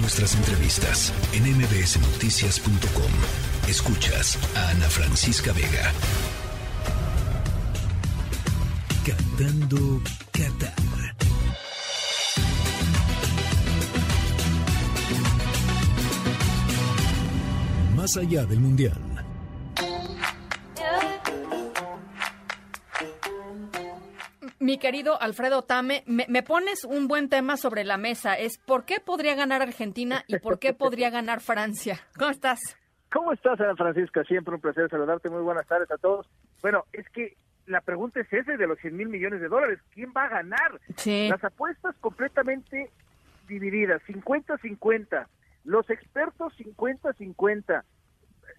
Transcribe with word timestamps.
nuestras 0.00 0.34
entrevistas 0.34 1.12
en 1.32 1.44
mbsnoticias.com. 1.56 3.12
Escuchas 3.68 4.38
a 4.56 4.70
Ana 4.70 4.88
Francisca 4.88 5.52
Vega. 5.52 5.92
Cantando 9.04 10.00
Qatar. 10.32 10.74
Más 17.96 18.16
allá 18.16 18.44
del 18.46 18.60
Mundial. 18.60 19.27
Mi 24.78 24.82
querido 24.82 25.20
Alfredo 25.20 25.62
Tame, 25.62 26.04
me, 26.06 26.42
pones 26.44 26.84
un 26.84 27.08
buen 27.08 27.28
tema 27.28 27.56
sobre 27.56 27.82
la 27.82 27.96
mesa. 27.96 28.34
Es 28.34 28.58
¿por 28.58 28.84
qué 28.84 29.00
podría 29.04 29.34
ganar 29.34 29.60
Argentina 29.60 30.22
y 30.28 30.38
por 30.38 30.60
qué 30.60 30.72
podría 30.72 31.10
ganar 31.10 31.40
Francia? 31.40 31.98
¿Cómo 32.16 32.30
estás? 32.30 32.60
¿Cómo 33.10 33.32
estás, 33.32 33.60
Ana 33.60 33.74
Francisca? 33.74 34.22
Siempre 34.22 34.54
un 34.54 34.60
placer 34.60 34.88
saludarte. 34.88 35.30
Muy 35.30 35.42
buenas 35.42 35.66
tardes 35.66 35.90
a 35.90 35.96
todos. 35.96 36.28
Bueno, 36.62 36.84
es 36.92 37.08
que 37.08 37.36
la 37.66 37.80
pregunta 37.80 38.20
es 38.20 38.32
ese 38.32 38.56
de 38.56 38.68
los 38.68 38.78
100 38.78 38.96
mil 38.96 39.08
millones 39.08 39.40
de 39.40 39.48
dólares. 39.48 39.80
¿Quién 39.92 40.12
va 40.16 40.26
a 40.26 40.28
ganar? 40.28 40.80
Sí. 40.94 41.26
Las 41.28 41.42
apuestas 41.42 41.96
completamente 41.96 42.88
divididas, 43.48 44.00
50-50. 44.06 45.26
Los 45.64 45.90
expertos 45.90 46.56
50-50 46.56 47.82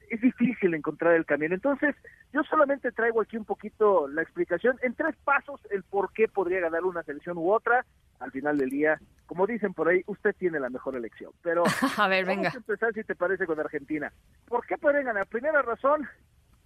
es 0.10 0.22
difícil 0.22 0.74
encontrar 0.74 1.14
el 1.14 1.26
camino. 1.26 1.56
Entonces, 1.56 1.96
yo 2.34 2.44
solamente 2.44 2.92
traigo 2.92 3.22
aquí 3.22 3.38
un 3.38 3.46
poquito 3.46 4.08
la 4.08 4.22
explicación 4.22 4.78
en 4.82 4.94
tres 4.94 5.16
pasos 5.24 5.62
el 5.72 5.84
por 5.84 6.12
qué 6.14 6.28
podría 6.28 6.60
ganar 6.60 6.84
una 6.84 7.04
selección 7.04 7.38
u 7.38 7.52
otra. 7.52 7.86
Al 8.20 8.32
final 8.32 8.58
del 8.58 8.70
día, 8.70 9.00
como 9.26 9.48
dicen 9.48 9.74
por 9.74 9.88
ahí, 9.88 10.04
usted 10.08 10.36
tiene 10.38 10.60
la 10.60 10.70
mejor 10.70 10.96
elección. 10.96 11.32
Pero 11.42 11.64
a 11.98 12.08
ver, 12.08 12.26
venga. 12.26 12.50
Vamos 12.50 12.56
a 12.56 12.58
empezar 12.58 12.94
si 12.94 13.04
te 13.04 13.16
parece 13.16 13.46
con 13.46 13.60
Argentina. 13.60 14.12
¿Por 14.48 14.66
qué 14.66 14.78
podrían 14.78 15.06
ganar? 15.06 15.28
Primera 15.28 15.62
razón, 15.62 16.08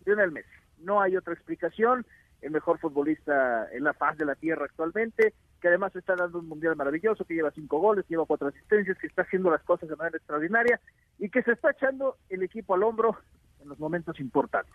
Lionel 0.06 0.32
Messi. 0.32 0.50
No 0.80 1.02
hay 1.02 1.16
otra 1.16 1.34
explicación. 1.34 2.06
El 2.44 2.52
mejor 2.52 2.78
futbolista 2.78 3.68
en 3.72 3.86
la 3.86 3.94
faz 3.94 4.18
de 4.18 4.26
la 4.26 4.36
tierra 4.36 4.66
actualmente, 4.66 5.34
que 5.62 5.70
además 5.70 5.96
está 5.96 6.16
dando 6.16 6.40
un 6.40 6.50
mundial 6.50 6.76
maravilloso, 6.76 7.24
que 7.24 7.36
lleva 7.36 7.52
cinco 7.52 7.80
goles, 7.80 8.06
lleva 8.10 8.26
cuatro 8.26 8.50
asistencias, 8.50 8.98
que 8.98 9.08
está 9.08 9.22
haciendo 9.22 9.50
las 9.50 9.64
cosas 9.64 9.88
de 9.88 9.96
manera 9.96 10.18
extraordinaria 10.18 10.80
y 11.20 11.30
que 11.30 11.42
se 11.42 11.54
está 11.54 11.72
echando 11.72 12.18
el 12.30 12.44
equipo 12.44 12.76
al 12.76 12.84
hombro 12.84 13.18
en 13.62 13.70
los 13.70 13.80
momentos 13.80 14.20
importantes. 14.20 14.74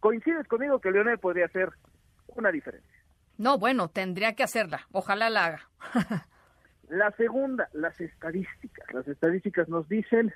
¿Coincides 0.00 0.48
conmigo 0.48 0.80
que 0.80 0.90
Leonel 0.90 1.18
podría 1.18 1.46
hacer 1.46 1.70
una 2.26 2.50
diferencia? 2.50 2.90
No, 3.38 3.58
bueno, 3.58 3.88
tendría 3.88 4.34
que 4.34 4.42
hacerla. 4.42 4.80
Ojalá 4.92 5.30
la 5.30 5.44
haga. 5.44 5.60
la 6.88 7.10
segunda, 7.12 7.68
las 7.72 8.00
estadísticas. 8.00 8.92
Las 8.92 9.06
estadísticas 9.06 9.68
nos 9.68 9.88
dicen 9.88 10.32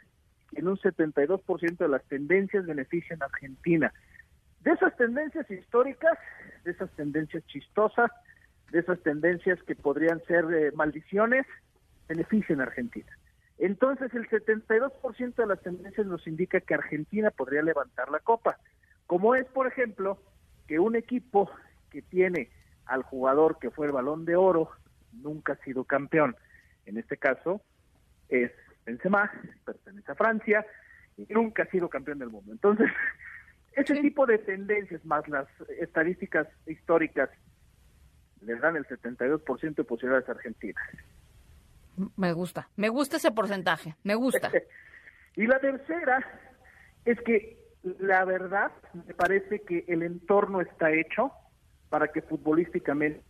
que 0.50 0.60
en 0.60 0.68
un 0.68 0.77
72% 0.77 1.77
de 1.77 1.88
las 1.88 2.05
tendencias 2.05 2.66
benefician 2.66 3.22
a 3.22 3.27
Argentina. 3.27 3.92
De 4.60 4.72
esas 4.72 4.94
tendencias 4.96 5.50
históricas, 5.50 6.18
de 6.64 6.72
esas 6.72 6.91
tendencias 6.91 7.44
chistosas, 7.47 8.11
de 8.70 8.80
esas 8.80 9.00
tendencias 9.00 9.62
que 9.64 9.75
podrían 9.75 10.22
ser 10.25 10.44
eh, 10.53 10.72
maldiciones, 10.75 11.47
benefician 12.08 12.61
a 12.61 12.64
Argentina. 12.64 13.11
Entonces, 13.58 14.12
el 14.14 14.28
72% 14.28 15.34
de 15.34 15.47
las 15.47 15.61
tendencias 15.61 16.06
nos 16.06 16.27
indica 16.27 16.61
que 16.61 16.75
Argentina 16.75 17.30
podría 17.30 17.62
levantar 17.62 18.11
la 18.11 18.20
copa, 18.20 18.58
como 19.06 19.34
es, 19.34 19.44
por 19.47 19.67
ejemplo, 19.67 20.19
que 20.67 20.78
un 20.78 20.97
equipo 20.97 21.50
que 21.91 22.00
tiene 22.00 22.48
al 22.86 23.02
jugador 23.02 23.58
que 23.58 23.70
fue 23.70 23.86
el 23.86 23.92
balón 23.92 24.24
de 24.24 24.36
oro 24.36 24.70
nunca 25.12 25.55
ha 25.55 25.64
sido 25.64 25.84
campeón. 25.84 26.36
En 26.86 26.97
este 26.97 27.17
caso 27.17 27.61
es 28.28 28.50
Benzema, 28.86 29.30
pertenece 29.64 30.12
a 30.12 30.14
Francia 30.14 30.64
y 31.17 31.27
nunca 31.33 31.64
ha 31.64 31.67
sido 31.67 31.89
campeón 31.89 32.19
del 32.19 32.30
mundo. 32.30 32.52
Entonces, 32.52 32.91
ese 33.72 34.00
tipo 34.00 34.26
de 34.26 34.38
tendencias 34.38 35.04
más 35.04 35.26
las 35.28 35.46
estadísticas 35.78 36.48
históricas 36.67 37.30
le 38.42 38.56
dan 38.56 38.77
el 38.77 38.86
72% 38.86 39.74
de 39.74 39.84
posibilidades 39.84 40.28
a 40.28 40.33
Argentina. 40.33 40.80
Me 42.17 42.33
gusta, 42.33 42.68
me 42.77 42.89
gusta 42.89 43.18
ese 43.18 43.30
porcentaje, 43.30 43.96
me 44.02 44.14
gusta. 44.14 44.50
y 45.36 45.46
la 45.46 45.58
tercera 45.61 46.24
es 47.05 47.20
que 47.20 47.58
la 47.98 48.24
verdad 48.24 48.72
me 49.06 49.14
parece 49.14 49.61
que 49.62 49.84
el 49.89 50.02
entorno 50.02 50.61
está 50.61 50.90
hecho 50.92 51.33
para 51.89 52.08
que 52.08 52.22
futbolísticamente 52.22 53.22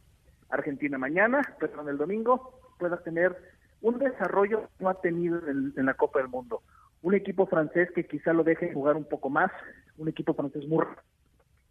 Argentina 0.50 0.98
mañana, 0.98 1.56
perdón, 1.59 1.88
el 1.88 1.97
domingo, 1.97 2.60
pueda 2.78 2.97
tener 2.98 3.36
un 3.81 3.98
desarrollo 3.98 4.69
que 4.76 4.84
no 4.84 4.91
ha 4.91 5.00
tenido 5.00 5.38
en, 5.48 5.72
en, 5.76 5.86
la 5.86 5.94
Copa 5.94 6.19
del 6.19 6.28
Mundo. 6.28 6.62
Un 7.03 7.15
equipo 7.15 7.47
francés 7.47 7.91
que 7.94 8.06
quizá 8.06 8.33
lo 8.33 8.44
deje 8.44 8.72
jugar 8.72 8.97
un 8.97 9.05
poco 9.05 9.31
más, 9.31 9.50
un 9.97 10.09
equipo 10.09 10.34
francés 10.34 10.66
muy 10.66 10.84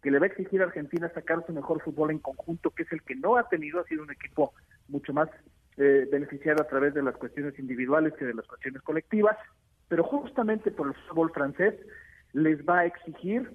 que 0.02 0.10
le 0.10 0.18
va 0.18 0.26
a 0.26 0.28
exigir 0.28 0.62
a 0.62 0.64
Argentina 0.64 1.12
sacar 1.12 1.44
su 1.46 1.52
mejor 1.52 1.82
fútbol 1.82 2.10
en 2.10 2.18
conjunto, 2.18 2.70
que 2.70 2.84
es 2.84 2.92
el 2.92 3.02
que 3.02 3.14
no 3.14 3.36
ha 3.36 3.48
tenido, 3.48 3.80
ha 3.80 3.84
sido 3.84 4.02
un 4.02 4.10
equipo 4.10 4.54
mucho 4.88 5.12
más 5.12 5.28
eh, 5.76 6.08
beneficiar 6.10 6.60
a 6.60 6.66
través 6.66 6.94
de 6.94 7.02
las 7.02 7.16
cuestiones 7.16 7.58
individuales 7.58 8.14
que 8.14 8.24
de 8.24 8.34
las 8.34 8.46
cuestiones 8.46 8.82
colectivas, 8.82 9.36
pero 9.88 10.04
justamente 10.04 10.70
por 10.70 10.88
el 10.88 10.94
fútbol 10.94 11.30
francés 11.32 11.74
les 12.32 12.66
va 12.66 12.80
a 12.80 12.86
exigir 12.86 13.50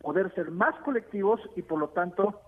poder 0.00 0.32
ser 0.34 0.50
más 0.50 0.74
colectivos 0.80 1.40
y 1.56 1.62
por 1.62 1.78
lo 1.78 1.88
tanto 1.88 2.40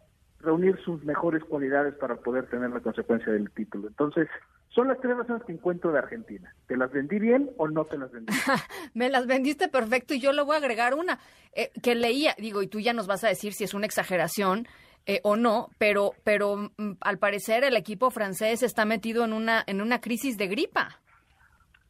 reunir 0.42 0.78
sus 0.84 1.04
mejores 1.04 1.44
cualidades 1.44 1.94
para 1.94 2.16
poder 2.16 2.46
tener 2.48 2.70
la 2.70 2.80
consecuencia 2.80 3.32
del 3.32 3.50
título. 3.50 3.88
Entonces, 3.88 4.28
son 4.68 4.88
las 4.88 5.00
tres 5.00 5.16
razones 5.16 5.42
que 5.44 5.52
encuentro 5.52 5.92
de 5.92 5.98
Argentina. 5.98 6.52
¿Te 6.66 6.76
las 6.76 6.90
vendí 6.92 7.18
bien 7.18 7.50
o 7.58 7.68
no 7.68 7.84
te 7.84 7.98
las 7.98 8.10
vendí? 8.10 8.32
Me 8.94 9.08
las 9.08 9.26
vendiste 9.26 9.68
perfecto 9.68 10.14
y 10.14 10.20
yo 10.20 10.32
le 10.32 10.42
voy 10.42 10.56
a 10.56 10.58
agregar 10.58 10.94
una 10.94 11.18
eh, 11.54 11.70
que 11.82 11.94
leía, 11.94 12.34
digo, 12.38 12.62
y 12.62 12.66
tú 12.66 12.80
ya 12.80 12.92
nos 12.92 13.06
vas 13.06 13.24
a 13.24 13.28
decir 13.28 13.52
si 13.52 13.64
es 13.64 13.74
una 13.74 13.86
exageración, 13.86 14.66
eh, 15.04 15.20
o 15.24 15.36
no, 15.36 15.68
pero, 15.78 16.12
pero 16.22 16.70
mm, 16.78 16.92
al 17.00 17.18
parecer 17.18 17.64
el 17.64 17.76
equipo 17.76 18.10
francés 18.10 18.62
está 18.62 18.84
metido 18.84 19.24
en 19.24 19.32
una, 19.32 19.64
en 19.66 19.80
una 19.80 20.00
crisis 20.00 20.38
de 20.38 20.46
gripa. 20.46 21.00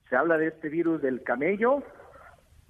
Se 0.09 0.17
habla 0.17 0.39
de 0.39 0.49
este 0.49 0.71
virus 0.71 1.03
del 1.03 1.23
camello, 1.23 1.83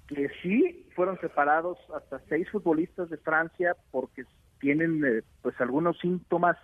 que 0.07 0.29
sí 0.41 0.85
fueron 0.95 1.17
separados 1.21 1.77
hasta 1.95 2.19
seis 2.27 2.49
futbolistas 2.49 3.09
de 3.09 3.17
Francia 3.17 3.75
porque 3.91 4.25
tienen 4.63 5.03
eh, 5.03 5.23
pues 5.41 5.59
algunos 5.59 5.99
síntomas 5.99 6.55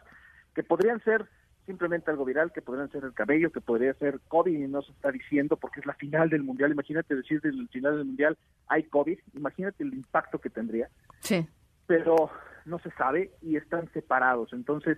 que 0.56 0.64
podrían 0.64 1.04
ser 1.04 1.28
simplemente 1.66 2.10
algo 2.10 2.24
viral, 2.24 2.54
que 2.54 2.62
podrían 2.62 2.90
ser 2.90 3.04
el 3.04 3.14
cabello, 3.14 3.52
que 3.52 3.60
podría 3.60 3.94
ser 3.96 4.22
COVID 4.30 4.58
y 4.58 4.68
no 4.70 4.82
se 4.82 4.94
está 4.94 5.12
diciendo 5.12 5.58
porque 5.58 5.82
es 5.82 5.86
la 5.86 5.94
final 5.96 6.30
del 6.30 6.44
mundial. 6.44 6.72
Imagínate 6.72 7.14
decir 7.14 7.42
desde 7.42 7.60
el 7.60 7.68
final 7.68 7.98
del 7.98 8.06
mundial 8.06 8.38
hay 8.68 8.84
COVID, 8.84 9.20
imagínate 9.34 9.84
el 9.84 9.94
impacto 9.94 10.40
que 10.40 10.50
tendría. 10.50 10.88
Sí. 11.20 11.46
Pero 11.86 12.32
no 12.66 12.80
se 12.80 12.90
sabe 12.92 13.32
y 13.42 13.58
están 13.58 13.92
separados. 13.92 14.54
Entonces, 14.54 14.98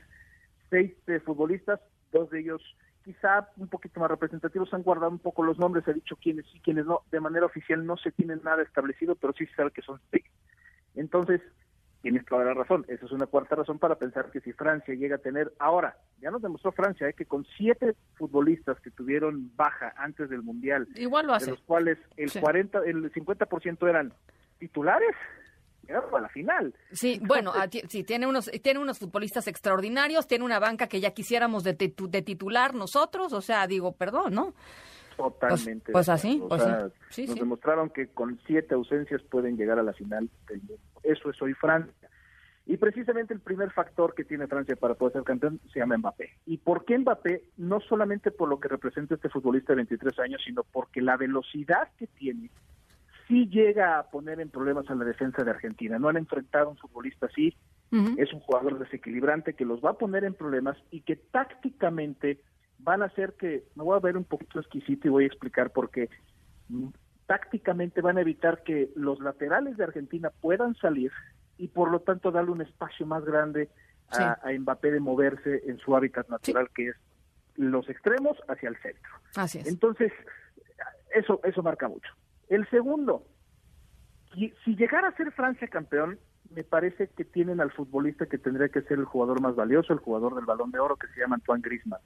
seis 0.69 0.93
eh, 1.07 1.19
futbolistas, 1.21 1.79
dos 2.11 2.29
de 2.29 2.41
ellos 2.41 2.61
quizá 3.03 3.49
un 3.57 3.67
poquito 3.67 3.99
más 3.99 4.11
representativos, 4.11 4.71
han 4.75 4.83
guardado 4.83 5.11
un 5.11 5.19
poco 5.19 5.41
los 5.41 5.57
nombres, 5.57 5.87
he 5.87 5.93
dicho 5.93 6.15
quiénes 6.17 6.45
sí, 6.51 6.61
quiénes 6.63 6.85
no. 6.85 7.01
De 7.11 7.19
manera 7.19 7.47
oficial 7.47 7.83
no 7.83 7.97
se 7.97 8.11
tienen 8.11 8.41
nada 8.43 8.61
establecido, 8.61 9.15
pero 9.15 9.33
sí 9.33 9.47
se 9.47 9.55
sabe 9.55 9.71
que 9.71 9.81
son 9.81 9.99
seis. 10.11 10.25
Entonces, 10.93 11.41
tienes 12.01 12.25
toda 12.25 12.45
la 12.45 12.53
razón. 12.53 12.85
Esa 12.87 13.05
es 13.05 13.11
una 13.11 13.27
cuarta 13.27 13.55
razón 13.55 13.79
para 13.79 13.95
pensar 13.95 14.31
que 14.31 14.41
si 14.41 14.53
Francia 14.53 14.93
llega 14.93 15.15
a 15.15 15.19
tener, 15.19 15.53
ahora, 15.59 15.97
ya 16.21 16.31
nos 16.31 16.41
demostró 16.41 16.71
Francia 16.71 17.07
eh, 17.07 17.13
que 17.13 17.25
con 17.25 17.45
siete 17.57 17.95
futbolistas 18.15 18.79
que 18.81 18.91
tuvieron 18.91 19.55
baja 19.55 19.93
antes 19.97 20.29
del 20.29 20.41
Mundial, 20.41 20.87
Igual 20.95 21.27
lo 21.27 21.33
hace. 21.33 21.45
de 21.45 21.51
los 21.51 21.61
cuales 21.61 21.97
el 22.17 22.31
40, 22.31 22.79
el 22.85 23.11
50% 23.11 23.89
eran 23.89 24.13
titulares, 24.59 25.15
a 25.89 26.21
la 26.21 26.29
final. 26.29 26.73
Sí, 26.91 27.19
bueno, 27.21 27.51
sí, 27.89 28.03
tiene 28.03 28.27
unos, 28.27 28.45
tiene 28.63 28.79
unos 28.79 28.99
futbolistas 28.99 29.47
extraordinarios, 29.47 30.27
tiene 30.27 30.45
una 30.45 30.59
banca 30.59 30.87
que 30.87 31.01
ya 31.01 31.11
quisiéramos 31.11 31.63
de, 31.63 31.73
de 31.73 32.21
titular 32.21 32.73
nosotros, 32.73 33.33
o 33.33 33.41
sea, 33.41 33.67
digo, 33.67 33.91
perdón, 33.93 34.33
¿no? 34.33 34.53
Totalmente. 35.23 35.91
Pues, 35.91 36.07
pues 36.07 36.09
así, 36.09 36.41
pues 36.47 36.63
sí. 37.09 37.27
nos 37.27 37.35
demostraron 37.35 37.89
que 37.89 38.07
con 38.07 38.39
siete 38.45 38.75
ausencias 38.75 39.21
pueden 39.23 39.57
llegar 39.57 39.79
a 39.79 39.83
la 39.83 39.93
final 39.93 40.29
del 40.47 40.59
mundo. 40.59 40.81
Eso 41.03 41.29
es 41.29 41.41
hoy 41.41 41.53
Francia. 41.53 42.09
Y 42.65 42.77
precisamente 42.77 43.33
el 43.33 43.39
primer 43.39 43.71
factor 43.71 44.13
que 44.13 44.23
tiene 44.23 44.47
Francia 44.47 44.75
para 44.75 44.93
poder 44.93 45.13
ser 45.13 45.23
campeón 45.23 45.59
se 45.73 45.79
llama 45.79 45.97
Mbappé. 45.97 46.29
¿Y 46.45 46.57
por 46.57 46.85
qué 46.85 46.97
Mbappé? 46.97 47.43
No 47.57 47.79
solamente 47.81 48.31
por 48.31 48.49
lo 48.49 48.59
que 48.59 48.67
representa 48.67 49.15
este 49.15 49.29
futbolista 49.29 49.73
de 49.73 49.77
23 49.77 50.19
años, 50.19 50.41
sino 50.45 50.63
porque 50.63 51.01
la 51.01 51.17
velocidad 51.17 51.89
que 51.97 52.07
tiene 52.07 52.51
sí 53.27 53.47
llega 53.47 53.97
a 53.97 54.09
poner 54.09 54.39
en 54.39 54.49
problemas 54.49 54.89
a 54.89 54.95
la 54.95 55.05
defensa 55.05 55.43
de 55.43 55.51
Argentina. 55.51 55.97
No 55.97 56.09
han 56.09 56.17
enfrentado 56.17 56.67
a 56.67 56.71
un 56.71 56.77
futbolista 56.77 57.25
así. 57.25 57.55
Es 58.17 58.31
un 58.31 58.39
jugador 58.39 58.79
desequilibrante 58.79 59.53
que 59.53 59.65
los 59.65 59.83
va 59.83 59.89
a 59.89 59.97
poner 59.97 60.23
en 60.23 60.33
problemas 60.33 60.77
y 60.91 61.01
que 61.01 61.17
tácticamente 61.17 62.39
van 62.83 63.01
a 63.01 63.05
hacer 63.05 63.33
que, 63.33 63.63
me 63.75 63.83
voy 63.83 63.95
a 63.95 63.99
ver 63.99 64.17
un 64.17 64.23
poquito 64.23 64.59
exquisito 64.59 65.07
y 65.07 65.11
voy 65.11 65.23
a 65.23 65.27
explicar 65.27 65.71
por 65.71 65.89
qué. 65.89 66.09
Tácticamente 67.25 68.01
van 68.01 68.17
a 68.17 68.21
evitar 68.21 68.63
que 68.63 68.91
los 68.95 69.19
laterales 69.19 69.77
de 69.77 69.83
Argentina 69.83 70.29
puedan 70.41 70.75
salir 70.75 71.11
y 71.57 71.67
por 71.67 71.91
lo 71.91 71.99
tanto 71.99 72.31
darle 72.31 72.51
un 72.51 72.61
espacio 72.61 73.05
más 73.05 73.23
grande 73.23 73.69
a, 74.09 74.39
a 74.43 74.51
Mbappé 74.51 74.91
de 74.91 74.99
moverse 74.99 75.61
en 75.65 75.77
su 75.79 75.95
hábitat 75.95 76.27
natural 76.29 76.69
que 76.75 76.89
es 76.89 76.95
los 77.55 77.87
extremos 77.89 78.37
hacia 78.47 78.69
el 78.69 78.77
centro. 78.77 79.11
Así 79.35 79.59
es. 79.59 79.67
Entonces, 79.67 80.11
Eso, 81.13 81.41
eso 81.43 81.61
marca 81.61 81.87
mucho. 81.87 82.09
El 82.47 82.67
segundo, 82.69 83.25
si 84.33 84.75
llegara 84.75 85.09
a 85.09 85.15
ser 85.15 85.31
Francia 85.31 85.67
campeón, 85.67 86.19
me 86.49 86.63
parece 86.63 87.07
que 87.07 87.25
tienen 87.25 87.61
al 87.61 87.71
futbolista 87.71 88.25
que 88.25 88.37
tendría 88.37 88.69
que 88.69 88.81
ser 88.81 88.99
el 88.99 89.05
jugador 89.05 89.41
más 89.41 89.55
valioso, 89.55 89.93
el 89.93 89.99
jugador 89.99 90.35
del 90.35 90.45
balón 90.45 90.71
de 90.71 90.79
oro, 90.79 90.95
que 90.97 91.07
se 91.07 91.19
llama 91.19 91.35
Antoine 91.35 91.61
Griezmann. 91.61 92.01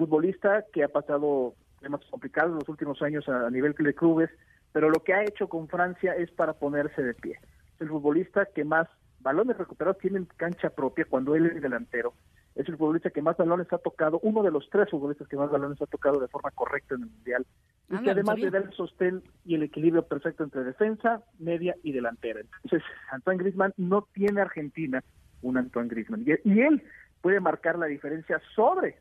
Futbolista 0.00 0.64
que 0.72 0.82
ha 0.82 0.88
pasado 0.88 1.52
temas 1.78 2.00
complicados 2.08 2.52
en 2.52 2.60
los 2.60 2.68
últimos 2.70 3.02
años 3.02 3.28
a, 3.28 3.50
nivel 3.50 3.74
de 3.74 3.94
clubes, 3.94 4.30
pero 4.72 4.88
lo 4.88 5.04
que 5.04 5.12
ha 5.12 5.24
hecho 5.24 5.46
con 5.46 5.68
Francia 5.68 6.14
es 6.14 6.30
para 6.30 6.54
ponerse 6.54 7.02
de 7.02 7.12
pie. 7.12 7.38
Es 7.74 7.82
el 7.82 7.88
futbolista 7.88 8.46
que 8.46 8.64
más 8.64 8.88
balones 9.18 9.58
recuperados 9.58 9.98
tiene 9.98 10.16
en 10.16 10.24
cancha 10.24 10.70
propia 10.70 11.04
cuando 11.04 11.34
él 11.34 11.44
es 11.44 11.60
delantero. 11.60 12.14
Es 12.54 12.66
el 12.66 12.78
futbolista 12.78 13.10
que 13.10 13.20
más 13.20 13.36
balones 13.36 13.70
ha 13.74 13.76
tocado, 13.76 14.18
uno 14.22 14.42
de 14.42 14.50
los 14.50 14.70
tres 14.70 14.88
futbolistas 14.88 15.28
que 15.28 15.36
más 15.36 15.50
balones 15.50 15.82
ha 15.82 15.86
tocado 15.86 16.18
de 16.18 16.28
forma 16.28 16.50
correcta 16.52 16.94
en 16.94 17.02
el 17.02 17.10
Mundial. 17.10 17.46
Y 17.90 17.98
que 18.02 18.10
además 18.12 18.38
le 18.38 18.50
da 18.50 18.58
el 18.60 18.72
sostén 18.72 19.22
y 19.44 19.54
el 19.56 19.64
equilibrio 19.64 20.06
perfecto 20.06 20.44
entre 20.44 20.64
defensa, 20.64 21.22
media 21.38 21.76
y 21.82 21.92
delantera. 21.92 22.40
Entonces, 22.40 22.82
Antoine 23.10 23.40
Griezmann 23.40 23.74
no 23.76 24.08
tiene 24.14 24.40
Argentina 24.40 25.04
un 25.42 25.58
Antoine 25.58 25.90
Griezmann. 25.90 26.24
Y, 26.26 26.60
él 26.60 26.82
puede 27.20 27.40
marcar 27.40 27.78
la 27.78 27.84
diferencia 27.84 28.40
sobre 28.54 28.96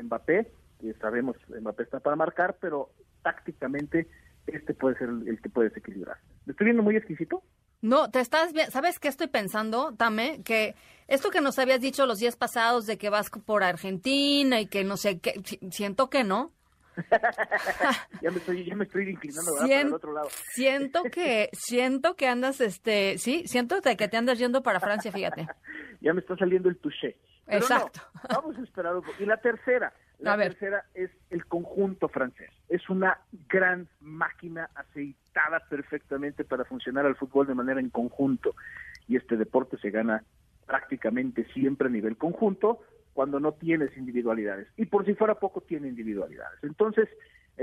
Mbappé, 0.00 0.52
que 0.80 0.94
sabemos 0.94 1.36
Mbappé 1.48 1.84
está 1.84 2.00
para 2.00 2.16
marcar, 2.16 2.56
pero 2.60 2.90
tácticamente 3.22 4.08
este 4.46 4.74
puede 4.74 4.96
ser 4.98 5.08
el, 5.08 5.40
que 5.40 5.48
puede 5.48 5.68
desequilibrar. 5.68 6.18
¿Me 6.46 6.52
estoy 6.52 6.66
viendo 6.66 6.82
muy 6.82 6.96
exquisito? 6.96 7.42
No, 7.80 8.10
te 8.10 8.20
estás 8.20 8.52
bien. 8.52 8.70
¿Sabes 8.70 8.98
qué 8.98 9.08
estoy 9.08 9.26
pensando, 9.26 9.94
Tame? 9.96 10.42
Que 10.44 10.74
esto 11.08 11.30
que 11.30 11.40
nos 11.40 11.58
habías 11.58 11.80
dicho 11.80 12.06
los 12.06 12.18
días 12.18 12.36
pasados 12.36 12.86
de 12.86 12.96
que 12.96 13.10
vas 13.10 13.30
por 13.30 13.64
Argentina 13.64 14.60
y 14.60 14.66
que 14.66 14.84
no 14.84 14.96
sé 14.96 15.18
qué, 15.18 15.40
siento 15.70 16.08
que 16.08 16.24
no. 16.24 16.52
ya, 18.22 18.30
me 18.30 18.36
estoy, 18.36 18.64
ya 18.64 18.76
me 18.76 18.84
estoy 18.84 19.08
inclinando 19.08 19.54
para 19.56 19.80
el 19.80 19.94
otro 19.94 20.12
lado. 20.12 20.28
siento 20.54 21.04
que, 21.04 21.48
siento 21.54 22.16
que 22.16 22.28
andas, 22.28 22.60
este, 22.60 23.16
sí, 23.18 23.44
siento 23.46 23.80
que 23.80 24.08
te 24.08 24.16
andas 24.16 24.38
yendo 24.38 24.62
para 24.62 24.78
Francia, 24.78 25.10
fíjate. 25.10 25.46
ya 26.00 26.12
me 26.12 26.20
está 26.20 26.36
saliendo 26.36 26.68
el 26.68 26.76
touché. 26.76 27.16
Exacto. 27.56 28.00
vamos 28.28 28.56
a 28.58 28.62
esperar 28.62 28.96
un 28.96 29.02
poco. 29.02 29.22
Y 29.22 29.26
la 29.26 29.36
tercera, 29.36 29.92
la 30.18 30.36
tercera 30.36 30.84
es 30.94 31.10
el 31.30 31.46
conjunto 31.46 32.08
francés. 32.08 32.50
Es 32.68 32.88
una 32.88 33.18
gran 33.48 33.88
máquina 34.00 34.70
aceitada 34.74 35.60
perfectamente 35.68 36.44
para 36.44 36.64
funcionar 36.64 37.06
al 37.06 37.16
fútbol 37.16 37.46
de 37.46 37.54
manera 37.54 37.80
en 37.80 37.90
conjunto. 37.90 38.54
Y 39.08 39.16
este 39.16 39.36
deporte 39.36 39.76
se 39.78 39.90
gana 39.90 40.24
prácticamente 40.66 41.44
siempre 41.52 41.88
a 41.88 41.90
nivel 41.90 42.16
conjunto 42.16 42.80
cuando 43.12 43.40
no 43.40 43.52
tienes 43.52 43.96
individualidades. 43.96 44.68
Y 44.76 44.86
por 44.86 45.04
si 45.04 45.14
fuera 45.14 45.34
poco, 45.34 45.60
tiene 45.60 45.88
individualidades. 45.88 46.62
Entonces, 46.62 47.08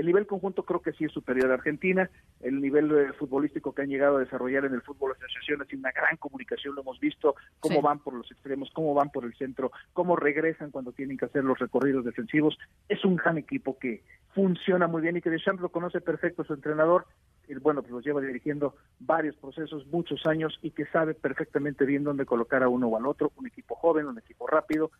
el 0.00 0.06
nivel 0.06 0.26
conjunto 0.26 0.64
creo 0.64 0.80
que 0.80 0.92
sí 0.92 1.04
es 1.04 1.12
superior 1.12 1.50
a 1.50 1.54
Argentina. 1.54 2.08
El 2.40 2.62
nivel 2.62 2.90
eh, 2.90 3.12
futbolístico 3.18 3.74
que 3.74 3.82
han 3.82 3.90
llegado 3.90 4.16
a 4.16 4.20
desarrollar 4.20 4.64
en 4.64 4.72
el 4.72 4.80
fútbol 4.80 5.12
asociación 5.12 5.60
es 5.60 5.74
una 5.74 5.92
gran 5.92 6.16
comunicación, 6.16 6.74
lo 6.74 6.80
hemos 6.80 6.98
visto, 6.98 7.34
cómo 7.60 7.82
van 7.82 7.98
por 7.98 8.14
los 8.14 8.30
extremos, 8.30 8.70
cómo 8.72 8.94
van 8.94 9.10
por 9.10 9.26
el 9.26 9.34
centro, 9.34 9.72
cómo 9.92 10.16
regresan 10.16 10.70
cuando 10.70 10.92
tienen 10.92 11.18
que 11.18 11.26
hacer 11.26 11.44
los 11.44 11.58
recorridos 11.58 12.06
defensivos. 12.06 12.56
Es 12.88 13.04
un 13.04 13.16
gran 13.16 13.36
equipo 13.36 13.78
que 13.78 14.02
funciona 14.34 14.86
muy 14.86 15.02
bien 15.02 15.18
y 15.18 15.20
que 15.20 15.28
Deschamps 15.28 15.60
lo 15.60 15.68
conoce 15.68 16.00
perfecto 16.00 16.44
su 16.44 16.54
entrenador. 16.54 17.04
Y 17.46 17.56
bueno, 17.56 17.82
pues 17.82 17.92
los 17.92 18.02
lleva 18.02 18.22
dirigiendo 18.22 18.76
varios 19.00 19.36
procesos, 19.36 19.86
muchos 19.88 20.24
años 20.24 20.58
y 20.62 20.70
que 20.70 20.86
sabe 20.86 21.12
perfectamente 21.12 21.84
bien 21.84 22.04
dónde 22.04 22.24
colocar 22.24 22.62
a 22.62 22.70
uno 22.70 22.86
o 22.86 22.96
al 22.96 23.04
otro. 23.04 23.32
Un 23.36 23.48
equipo 23.48 23.74
joven, 23.74 24.06
un 24.06 24.18
equipo 24.18 24.46
rápido, 24.46 24.92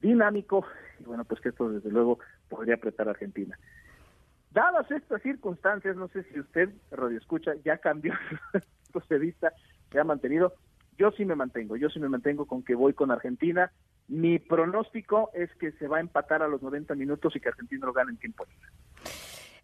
dinámico 0.00 0.64
y 1.00 1.04
bueno, 1.04 1.24
pues 1.24 1.40
que 1.42 1.50
esto 1.50 1.68
desde 1.68 1.90
luego 1.90 2.18
podría 2.48 2.76
apretar 2.76 3.08
a 3.08 3.10
Argentina. 3.10 3.58
Dadas 4.50 4.90
estas 4.90 5.22
circunstancias, 5.22 5.96
no 5.96 6.08
sé 6.08 6.24
si 6.24 6.40
usted, 6.40 6.70
Radio 6.90 7.18
Escucha, 7.18 7.52
ya 7.64 7.78
cambió 7.78 8.14
su 8.92 9.02
de 9.08 9.18
vista, 9.18 9.52
se 9.90 10.00
ha 10.00 10.04
mantenido. 10.04 10.54
Yo 10.96 11.10
sí 11.12 11.24
me 11.24 11.36
mantengo, 11.36 11.76
yo 11.76 11.90
sí 11.90 12.00
me 12.00 12.08
mantengo 12.08 12.46
con 12.46 12.62
que 12.62 12.74
voy 12.74 12.92
con 12.92 13.10
Argentina. 13.10 13.70
Mi 14.08 14.38
pronóstico 14.38 15.30
es 15.34 15.54
que 15.56 15.72
se 15.72 15.86
va 15.86 15.98
a 15.98 16.00
empatar 16.00 16.42
a 16.42 16.48
los 16.48 16.62
90 16.62 16.94
minutos 16.94 17.36
y 17.36 17.40
que 17.40 17.50
Argentina 17.50 17.86
lo 17.86 17.92
gane 17.92 18.12
en 18.12 18.16
tiempo 18.16 18.44
extra. 18.44 18.68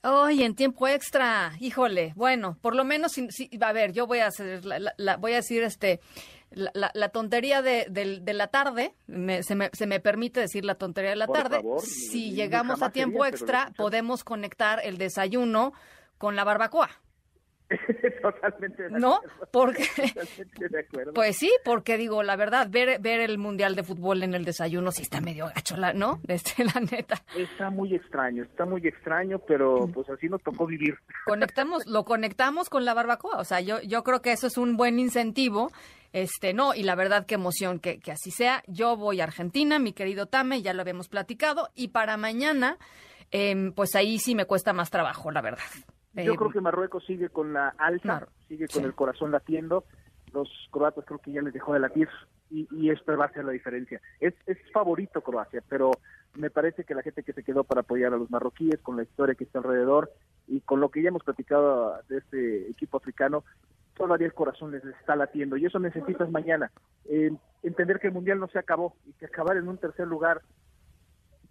Ay, 0.07 0.43
en 0.43 0.55
tiempo 0.55 0.87
extra, 0.87 1.53
híjole. 1.61 2.13
Bueno, 2.15 2.59
por 2.61 2.77
lo 2.77 2.85
menos, 2.85 3.13
si, 3.13 3.51
a 3.59 3.73
ver, 3.73 3.93
yo 3.93 4.07
voy 4.07 4.19
a 4.19 4.27
hacer, 4.27 4.63
la, 4.63 5.17
voy 5.17 5.33
a 5.33 5.37
decir, 5.37 5.63
este, 5.63 6.01
la, 6.55 7.09
tontería 7.11 7.63
de, 7.63 8.23
la 8.27 8.47
tarde, 8.49 8.95
se, 9.07 9.55
me, 9.55 9.71
se, 9.73 9.87
me, 9.87 10.01
permite 10.01 10.41
decir 10.41 10.65
la 10.65 10.75
tontería 10.77 11.11
de 11.11 11.17
la 11.17 11.27
tarde. 11.27 11.63
si 11.81 12.33
llegamos 12.33 12.83
a 12.83 12.91
tiempo 12.91 13.25
extra, 13.25 13.73
podemos 13.77 14.25
conectar 14.25 14.81
el 14.85 14.99
desayuno 14.99 15.73
con 16.19 16.37
la 16.37 16.45
barbacoa. 16.45 16.91
Totalmente 18.23 18.83
de 18.85 18.91
¿No? 18.91 19.21
Porque, 19.51 19.85
Pues 21.15 21.37
sí, 21.37 21.51
porque 21.65 21.97
digo, 21.97 22.23
la 22.23 22.37
verdad, 22.37 22.69
ver, 22.71 23.01
ver 23.01 23.21
el 23.21 23.39
Mundial 23.39 23.75
de 23.75 23.83
Fútbol 23.83 24.23
en 24.23 24.35
el 24.35 24.45
desayuno 24.45 24.93
sí 24.93 25.03
está 25.03 25.21
medio 25.21 25.47
gacho, 25.47 25.77
¿no? 25.95 26.21
Este, 26.29 26.65
la 26.65 26.81
neta. 26.81 27.23
Está 27.37 27.71
muy 27.71 27.95
extraño, 27.95 28.45
está 28.45 28.65
muy 28.65 28.87
extraño, 28.87 29.39
pero 29.41 29.89
pues 29.93 30.09
así 30.11 30.29
nos 30.29 30.43
tocó 30.43 30.67
vivir. 30.67 30.99
Conectamos, 31.25 31.87
lo 31.87 32.05
conectamos 32.05 32.69
con 32.69 32.85
la 32.85 32.95
barbacoa, 32.95 33.39
o 33.39 33.45
sea, 33.45 33.61
yo, 33.61 33.81
yo 33.81 34.05
creo 34.05 34.21
que 34.23 34.33
eso 34.33 34.47
es 34.47 34.57
un 34.57 34.77
buen 34.77 34.99
incentivo. 34.99 35.71
Este, 36.15 36.55
no, 36.55 36.75
y 36.77 36.85
la 36.85 36.95
verdad, 36.95 37.27
qué 37.27 37.35
emoción 37.35 37.81
que, 37.81 37.99
que 37.99 38.13
así 38.13 38.31
sea. 38.31 38.63
Yo 38.69 38.97
voy 38.97 39.21
a 39.21 39.25
Argentina, 39.25 39.81
mi 39.81 39.93
querido 39.93 40.27
Tame, 40.27 40.63
ya 40.63 40.73
lo 40.73 40.81
habíamos 40.81 41.09
platicado, 41.09 41.71
y 41.75 41.89
para 41.89 42.17
mañana, 42.17 42.79
em, 43.33 43.73
pues 43.73 43.97
ahí 43.97 44.21
sí 44.21 44.37
me 44.37 44.45
cuesta 44.45 44.73
más 44.73 44.91
trabajo, 44.91 45.33
la 45.33 45.43
verdad. 45.43 45.65
Yo 46.15 46.37
creo 46.37 46.53
que 46.53 46.61
Marruecos 46.61 47.05
sigue 47.05 47.31
con 47.31 47.53
la 47.53 47.75
alta, 47.79 48.29
sigue 48.47 48.69
con 48.69 48.85
el 48.85 48.95
corazón 48.95 49.33
latiendo. 49.33 49.87
Los 50.33 50.49
croatas 50.71 51.05
creo 51.05 51.19
que 51.19 51.33
ya 51.33 51.43
les 51.43 51.53
dejó 51.53 51.73
de 51.73 51.81
latir 51.81 52.09
y, 52.49 52.69
y 52.71 52.91
esto 52.91 53.17
va 53.17 53.25
a 53.25 53.33
ser 53.33 53.45
la 53.45 53.51
diferencia. 53.51 54.01
Es, 54.21 54.35
es 54.47 54.57
favorito 54.73 55.21
Croacia, 55.21 55.65
pero 55.69 55.91
me 56.35 56.49
parece 56.49 56.85
que 56.85 56.95
la 56.95 57.03
gente 57.03 57.25
que 57.25 57.33
se 57.33 57.43
quedó 57.43 57.65
para 57.65 57.81
apoyar 57.81 58.15
a 58.15 58.17
los 58.19 58.31
marroquíes, 58.31 58.81
con 58.83 58.97
la 58.97 59.03
historia 59.03 59.35
que 59.35 59.43
está 59.43 59.59
alrededor 59.59 60.13
y 60.47 60.61
con 60.61 60.79
lo 60.79 60.91
que 60.91 61.03
ya 61.03 61.09
hemos 61.09 61.25
platicado 61.25 61.99
de 62.09 62.19
este 62.19 62.71
equipo 62.71 62.99
africano, 62.99 63.43
todavía 63.97 64.27
el 64.27 64.35
corazón 64.35 64.73
les 64.73 64.85
está 64.85 65.17
latiendo 65.17 65.57
y 65.57 65.67
eso 65.67 65.79
necesitas 65.79 66.31
mañana. 66.31 66.71
Eh, 67.07 67.31
entender 67.63 67.99
que 67.99 68.09
el 68.09 68.13
Mundial 68.13 68.39
no 68.39 68.49
se 68.49 68.59
acabó 68.59 68.97
y 69.07 69.13
que 69.13 69.27
acabar 69.27 69.57
en 69.57 69.69
un 69.69 69.79
tercer 69.79 70.07
lugar 70.07 70.43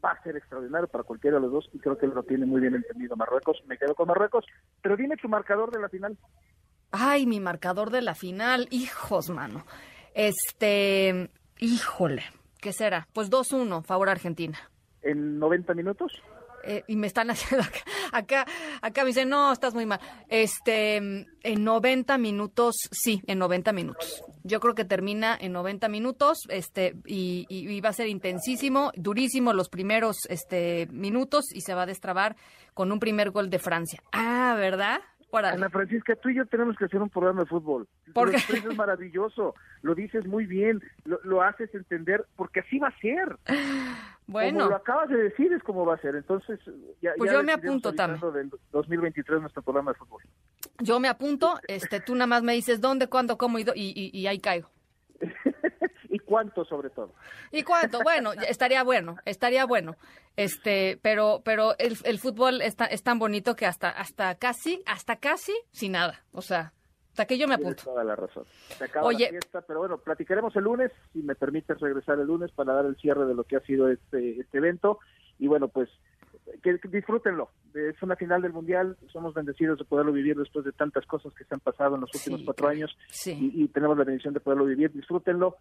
va 0.04 0.12
a 0.12 0.24
ser 0.24 0.36
extraordinario 0.36 0.88
para 0.88 1.04
cualquiera 1.04 1.38
de 1.38 1.44
los 1.44 1.52
dos 1.52 1.70
y 1.74 1.80
creo 1.80 1.98
que 1.98 2.08
lo 2.08 2.24
tiene 2.24 2.46
muy 2.46 2.62
bien 2.62 2.76
entendido 2.76 3.16
Marruecos. 3.16 3.64
Me 3.68 3.78
quedo 3.78 3.96
con 3.96 4.08
Marruecos, 4.08 4.46
pero 4.82 4.98
dime 4.98 5.16
tu 5.18 5.30
marcador 5.30 5.72
de 5.72 5.80
la 5.80 5.90
final. 5.90 6.18
Ay, 6.92 7.26
mi 7.26 7.40
marcador 7.40 7.90
de 7.90 8.02
la 8.02 8.14
final, 8.14 8.68
hijos, 8.70 9.30
mano. 9.30 9.66
Este, 10.14 11.30
híjole, 11.60 12.24
¿qué 12.60 12.72
será? 12.74 13.08
Pues 13.14 13.32
2-1, 13.32 13.84
favor 13.84 14.10
Argentina. 14.10 14.60
¿En 15.02 15.40
90 15.40 15.74
minutos? 15.74 16.22
Eh, 16.64 16.84
y 16.88 16.96
me 16.96 17.08
están 17.08 17.30
haciendo 17.32 17.66
acá, 18.12 18.46
acá, 18.82 19.02
me 19.02 19.08
dicen, 19.08 19.30
no, 19.30 19.52
estás 19.52 19.74
muy 19.74 19.86
mal. 19.86 20.00
Este, 20.30 20.98
en 20.98 21.64
90 21.64 22.18
minutos, 22.18 22.76
sí, 22.92 23.22
en 23.28 23.40
90 23.40 23.74
minutos. 23.74 24.24
Yo 24.44 24.60
creo 24.60 24.76
que 24.76 24.86
termina 24.86 25.38
en 25.40 25.54
90 25.54 25.88
minutos, 25.90 26.40
este, 26.50 26.96
y, 27.06 27.46
y, 27.50 27.82
va 27.82 27.90
a 27.90 27.94
ser 27.94 28.08
intensísimo, 28.08 28.92
durísimo 28.96 29.54
los 29.54 29.70
primeros, 29.70 30.18
este, 30.30 30.88
minutos 30.92 31.46
y 31.54 31.62
se 31.62 31.74
va 31.74 31.84
a 31.84 31.86
destrabar 31.86 32.36
con 32.74 32.92
un 32.92 33.00
primer 33.00 33.32
gol 33.32 33.50
de 33.50 33.60
Francia. 33.60 34.02
Ah, 34.12 34.56
¿verdad? 34.58 35.02
Ana 35.34 35.70
Francisca, 35.70 36.16
tú 36.16 36.30
y 36.30 36.36
yo 36.36 36.46
tenemos 36.46 36.78
que 36.78 36.86
hacer 36.86 37.02
un 37.02 37.10
programa 37.10 37.42
de 37.42 37.48
fútbol. 37.48 37.88
Porque 38.14 38.36
es 38.36 38.44
maravilloso, 38.78 39.56
lo 39.82 39.96
dices 39.96 40.26
muy 40.28 40.46
bien, 40.46 40.82
lo, 41.06 41.42
haces 41.42 41.74
entender, 41.74 42.26
porque 42.36 42.60
así 42.60 42.78
va 42.78 42.90
a 42.90 43.00
ser. 43.00 43.38
Bueno. 44.28 44.60
Como 44.60 44.70
lo 44.72 44.76
acabas 44.76 45.10
de 45.10 45.18
decir, 45.18 45.52
es 45.54 45.62
como 45.64 45.86
va 45.86 45.96
a 45.96 45.98
ser. 45.98 46.16
Entonces, 46.16 46.60
ya, 47.02 47.14
pues 47.18 47.32
yo 47.32 47.44
me 47.44 47.54
apunto 47.54 47.94
también. 47.94 48.34
del 48.34 48.52
2023 48.72 49.42
nuestro 49.42 49.62
programa 49.62 49.92
de 49.92 49.98
fútbol. 49.98 50.24
Yo 50.80 51.00
me 51.00 51.08
apunto, 51.08 51.60
este, 51.68 52.00
tú 52.00 52.14
nada 52.16 52.28
más 52.28 52.44
me 52.44 52.54
dices 52.54 52.82
dónde, 52.82 53.08
cuándo, 53.08 53.38
cómo 53.38 53.60
y, 53.60 53.66
y, 53.76 54.18
y 54.18 54.28
ahí 54.28 54.40
caigo. 54.40 54.70
y 56.10 56.20
cuánto 56.20 56.64
sobre 56.64 56.90
todo. 56.90 57.14
Y 57.52 57.64
cuánto, 57.64 58.02
bueno, 58.04 58.34
estaría 58.34 58.84
bueno, 58.84 59.18
estaría 59.26 59.66
bueno. 59.66 59.96
Este, 60.36 61.00
pero, 61.02 61.42
pero 61.44 61.78
el, 61.78 61.98
el 62.04 62.20
fútbol 62.20 62.62
es, 62.62 62.76
es 62.90 63.04
tan 63.04 63.20
bonito 63.20 63.56
que 63.56 63.66
hasta, 63.66 63.90
hasta 63.90 64.36
casi, 64.36 64.82
hasta 64.86 65.16
casi 65.18 65.54
sin 65.72 65.94
nada. 65.94 66.24
O 66.32 66.42
sea, 66.42 66.74
hasta 67.14 67.26
que 67.28 67.38
yo 67.38 67.48
me 67.48 67.54
apunto. 67.54 67.84
toda 67.84 68.04
la 68.04 68.16
razón. 68.16 68.44
Se 68.76 68.86
acaba 68.86 69.06
Oye, 69.06 69.26
la 69.26 69.30
fiesta, 69.30 69.62
pero 69.62 69.82
bueno, 69.82 70.00
platicaremos 70.00 70.56
el 70.56 70.64
lunes, 70.64 70.92
si 71.14 71.22
me 71.22 71.36
permites 71.36 71.80
regresar 71.80 72.20
el 72.20 72.26
lunes 72.26 72.50
para 72.52 72.74
dar 72.74 72.86
el 72.86 72.96
cierre 72.96 73.28
de 73.28 73.36
lo 73.36 73.44
que 73.44 73.56
ha 73.56 73.60
sido 73.60 73.88
este, 73.88 74.40
este 74.40 74.58
evento. 74.58 74.98
Y 75.38 75.46
bueno, 75.46 75.68
pues 75.68 75.90
que, 76.64 76.80
disfrútenlo. 76.90 77.52
Es 77.76 78.02
una 78.02 78.16
final 78.16 78.42
del 78.42 78.52
Mundial, 78.52 78.98
somos 79.12 79.36
bendecidos 79.36 79.78
de 79.78 79.86
poderlo 79.86 80.12
vivir 80.12 80.36
después 80.36 80.66
de 80.66 80.72
tantas 80.72 81.06
cosas 81.06 81.32
que 81.36 81.44
se 81.44 81.54
han 81.54 81.60
pasado 81.60 81.94
en 81.94 82.02
los 82.02 82.10
últimos 82.16 82.42
cuatro 82.46 82.68
años 82.68 82.98
y, 83.28 83.64
y, 83.64 83.68
tenemos 83.68 83.96
la 83.96 84.06
bendición 84.06 84.34
de 84.34 84.40
poderlo 84.40 84.66
vivir. 84.66 84.92
Disfrútenlo, 84.92 85.58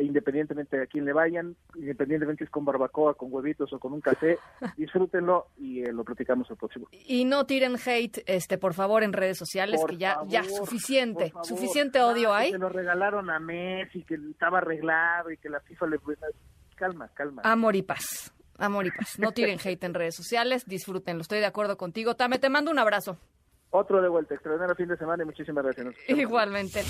independientemente 0.00 0.76
de 0.76 0.82
a 0.84 0.86
quién 0.86 1.04
le 1.04 1.12
vayan, 1.12 1.56
independientemente 1.74 2.44
si 2.44 2.44
es 2.44 2.50
con 2.50 2.64
barbacoa, 2.64 3.14
con 3.14 3.32
huevitos 3.32 3.72
o 3.72 3.78
con 3.78 3.92
un 3.92 4.00
café, 4.00 4.38
disfrútenlo 4.76 5.48
y 5.58 5.82
eh, 5.82 5.92
lo 5.92 6.04
platicamos 6.04 6.50
el 6.50 6.56
próximo. 6.56 6.88
Y 6.92 7.24
no 7.24 7.46
tiren 7.46 7.76
hate, 7.84 8.22
este, 8.26 8.58
por 8.58 8.74
favor, 8.74 9.02
en 9.02 9.12
redes 9.12 9.38
sociales, 9.38 9.80
que 9.88 9.96
ya, 9.96 10.18
ya 10.26 10.44
suficiente, 10.44 11.32
suficiente 11.42 12.00
odio 12.02 12.34
hay. 12.34 12.52
Que 12.52 12.58
lo 12.58 12.68
regalaron 12.68 13.30
a 13.30 13.38
Messi, 13.38 14.02
que 14.04 14.14
estaba 14.14 14.58
arreglado 14.58 15.30
y 15.30 15.36
que 15.36 15.48
la 15.48 15.60
FIFA 15.60 15.86
le... 15.86 15.98
Calma, 16.76 17.08
calma. 17.14 17.42
Amor 17.44 17.76
y 17.76 17.82
paz. 17.82 18.32
Amor 18.58 18.86
y 18.86 18.90
paz. 18.90 19.18
No 19.18 19.32
tiren 19.32 19.58
hate 19.64 19.84
en 19.84 19.94
redes 19.94 20.14
sociales, 20.14 20.64
disfrútenlo. 20.66 21.22
Estoy 21.22 21.40
de 21.40 21.46
acuerdo 21.46 21.76
contigo. 21.76 22.16
Tame, 22.16 22.38
te 22.38 22.48
mando 22.48 22.70
un 22.70 22.78
abrazo. 22.78 23.18
Otro 23.70 24.02
de 24.02 24.08
vuelta, 24.08 24.34
extraordinario 24.34 24.74
fin 24.74 24.88
de 24.88 24.96
semana 24.96 25.22
y 25.22 25.26
muchísimas 25.26 25.64
gracias. 25.64 25.94
Igualmente. 26.08 26.82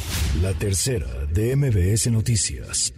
La 0.42 0.54
tercera 0.54 1.06
de 1.30 1.54
MBS 1.54 2.10
Noticias. 2.10 2.94